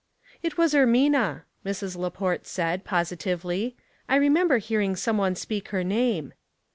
"It 0.41 0.57
was 0.57 0.73
Ermina," 0.73 1.43
Mrs. 1.63 1.95
Laport 1.95 2.47
said, 2.47 2.83
posi 2.83 3.15
tively." 3.15 3.75
I 4.09 4.15
remember 4.15 4.57
hearing 4.57 4.95
some 4.95 5.19
one 5.19 5.35
speak 5.35 5.67
her 5.67 5.83
name." 5.83 6.33